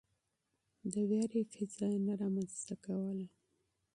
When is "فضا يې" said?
1.51-1.99